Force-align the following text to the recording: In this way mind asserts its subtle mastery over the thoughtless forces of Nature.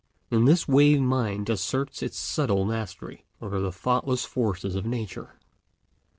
In 0.31 0.45
this 0.45 0.67
way 0.67 0.97
mind 0.97 1.47
asserts 1.47 2.01
its 2.01 2.17
subtle 2.17 2.65
mastery 2.65 3.27
over 3.39 3.59
the 3.59 3.71
thoughtless 3.71 4.25
forces 4.25 4.73
of 4.73 4.83
Nature. 4.83 5.35